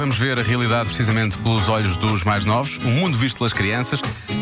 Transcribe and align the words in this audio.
Vamos 0.00 0.16
ver 0.16 0.40
a 0.40 0.42
realidade 0.42 0.86
precisamente 0.86 1.36
pelos 1.36 1.68
olhos 1.68 1.94
dos 1.94 2.24
mais 2.24 2.46
novos, 2.46 2.78
o 2.78 2.88
mundo 2.88 3.18
visto 3.18 3.36
pelas 3.36 3.52
crianças. 3.52 4.00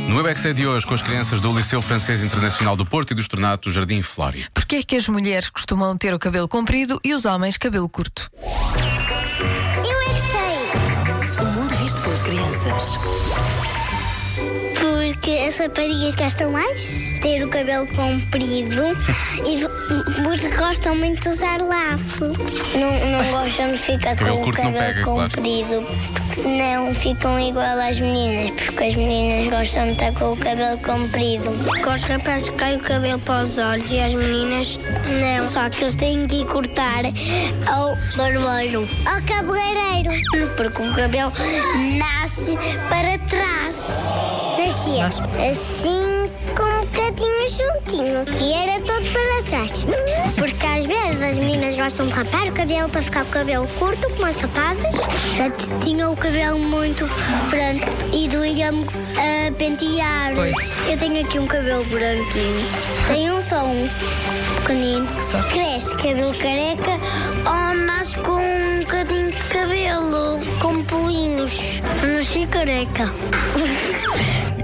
No 0.08 0.14
WebEx 0.14 0.54
de 0.54 0.64
hoje, 0.64 0.86
com 0.86 0.94
as 0.94 1.02
crianças 1.02 1.40
do 1.40 1.52
Liceu 1.52 1.82
Francês 1.82 2.22
Internacional 2.22 2.76
do 2.76 2.86
Porto 2.86 3.10
e 3.10 3.14
do 3.14 3.20
Estornato 3.20 3.68
Jardim 3.68 4.00
Flória. 4.00 4.48
Porquê 4.54 4.76
é 4.76 4.82
que 4.84 4.94
as 4.94 5.08
mulheres 5.08 5.50
costumam 5.50 5.98
ter 5.98 6.14
o 6.14 6.18
cabelo 6.18 6.46
comprido 6.46 7.00
e 7.02 7.12
os 7.12 7.24
homens 7.24 7.58
cabelo 7.58 7.88
curto? 7.88 8.30
Eu 8.38 8.80
é 10.00 10.14
que 10.14 10.20
sei. 10.30 11.44
O 11.44 11.50
mundo 11.50 11.74
visto 11.74 12.02
pelas 12.02 12.22
crianças. 12.22 12.72
Porque 14.78 15.30
as 15.44 15.58
raparigas 15.58 16.14
gastam 16.14 16.52
mais 16.52 17.17
ter 17.20 17.44
o 17.44 17.48
cabelo 17.48 17.86
comprido 17.88 18.82
e 19.46 20.22
porque 20.22 20.48
gostam 20.56 20.94
muito 20.94 21.20
de 21.22 21.28
usar 21.28 21.60
laço. 21.60 22.24
Não, 22.78 23.10
não 23.10 23.30
gostam 23.30 23.72
de 23.72 23.78
ficar 23.78 24.16
com 24.16 24.48
o 24.48 24.52
cabelo 24.52 24.78
pega, 24.78 25.02
comprido, 25.02 25.86
porque 26.12 26.40
senão 26.40 26.94
ficam 26.94 27.40
igual 27.40 27.78
às 27.78 27.98
meninas, 27.98 28.50
porque 28.64 28.84
as 28.84 28.94
meninas 28.94 29.46
gostam 29.52 29.86
de 29.86 29.92
estar 29.92 30.12
com 30.12 30.32
o 30.32 30.36
cabelo 30.36 30.78
comprido. 30.78 31.44
Com 31.84 31.94
os 31.94 32.02
rapazes 32.04 32.50
cai 32.50 32.76
o 32.76 32.80
cabelo 32.80 33.18
para 33.20 33.42
os 33.42 33.58
olhos 33.58 33.90
e 33.90 34.00
as 34.00 34.14
meninas 34.14 34.80
não. 35.08 35.48
Só 35.48 35.68
que 35.70 35.82
eles 35.82 35.94
têm 35.94 36.26
que 36.26 36.42
ir 36.42 36.46
cortar 36.46 37.04
ao 37.66 37.96
barbeiro, 38.16 38.88
ao 39.06 39.22
cabeleireiro, 39.22 40.54
porque 40.56 40.82
o 40.82 40.94
cabelo 40.94 41.32
nasce 41.98 42.56
para 42.88 43.18
trás. 43.28 43.88
Nascia 44.58 45.06
assim 45.06 46.27
com 46.56 46.62
um 46.62 46.80
bocadinho 46.86 47.48
juntinho 47.48 48.24
e 48.40 48.52
era 48.52 48.80
todo 48.80 49.04
para 49.12 49.42
trás. 49.48 49.84
Porque 50.36 50.66
às 50.66 50.86
vezes 50.86 51.22
as 51.22 51.38
meninas 51.38 51.76
gostam 51.76 52.06
de 52.06 52.12
rapar 52.12 52.46
o 52.48 52.52
cabelo 52.52 52.88
para 52.88 53.02
ficar 53.02 53.24
com 53.24 53.30
o 53.30 53.32
cabelo 53.32 53.66
curto, 53.78 54.08
como 54.16 54.28
os 54.28 54.36
rapazes. 54.38 54.96
Já 55.36 55.50
t- 55.50 55.84
tinham 55.84 56.12
o 56.12 56.16
cabelo 56.16 56.58
muito 56.58 57.06
branco 57.50 57.86
e 58.12 58.28
doía-me 58.28 58.84
a 59.16 59.52
pentear. 59.52 60.32
Pois. 60.34 60.54
Eu 60.88 60.98
tenho 60.98 61.24
aqui 61.24 61.38
um 61.38 61.46
cabelo 61.46 61.84
branquinho. 61.84 62.66
Tenho 63.08 63.42
só 63.42 63.64
um 63.64 63.88
pequenino. 64.62 65.08
Só. 65.22 65.42
Cresce 65.48 65.94
cabelo 65.96 66.32
careca 66.34 66.98
ou 67.46 67.74
nasce 67.84 68.16
com 68.18 68.32
um 68.40 68.80
bocadinho 68.80 69.30
de 69.32 69.44
cabelo, 69.44 70.38
com 70.60 70.82
pelinhos. 70.84 71.82
Nasci 72.06 72.46
careca. 72.46 73.10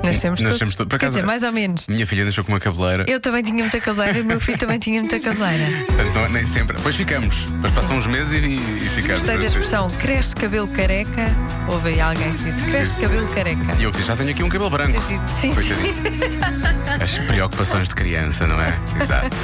Nascemos 0.02 0.38
todos. 0.40 0.52
Nascemos 0.52 0.74
todos. 0.74 0.90
Por 0.90 0.98
Quer 0.98 1.06
acaso- 1.06 1.10
dizer, 1.12 1.26
mais 1.26 1.42
ou 1.42 1.52
menos. 1.52 1.86
Minha 1.86 2.06
filha 2.06 2.24
nasceu 2.24 2.44
com 2.44 2.52
uma 2.52 2.60
cabeleira. 2.60 3.04
Eu 3.08 3.20
também 3.20 3.42
tinha 3.42 3.56
muita 3.62 3.80
cabeleira 3.80 4.18
e 4.18 4.22
o 4.22 4.24
meu 4.24 4.40
filho 4.40 4.58
também 4.58 4.78
tinha 4.78 5.00
muita 5.00 5.18
cabeleira. 5.18 5.64
Portanto, 5.86 6.14
não- 6.14 6.28
nem 6.28 6.46
sempre. 6.46 6.76
Depois 6.76 6.94
ficamos. 6.94 7.44
Depois 7.46 7.74
passam 7.74 7.96
uns 7.96 8.06
meses 8.06 8.32
e, 8.32 8.54
e 8.56 8.88
ficamos. 8.90 9.22
Gostei 9.22 9.38
da 9.38 9.44
expressão 9.46 9.88
cresce 9.90 10.34
cabelo 10.36 10.68
careca. 10.68 11.26
Houve 11.70 11.90
aí 11.90 12.00
alguém 12.00 12.30
que 12.34 12.44
disse 12.44 12.62
cresce 12.70 13.00
cabelo 13.02 13.28
careca. 13.28 13.74
E 13.78 13.82
eu 13.82 13.90
disse, 13.90 14.04
já 14.04 14.16
tenho 14.16 14.30
aqui 14.30 14.42
um 14.42 14.48
cabelo 14.48 14.70
branco. 14.70 15.00
Sim, 15.02 15.20
sim. 15.26 15.54
Coitadinho. 15.54 15.94
As 17.02 17.18
preocupações 17.26 17.88
de 17.88 17.94
criança, 17.94 18.46
não 18.46 18.60
é? 18.60 18.78
Exato. 19.00 19.36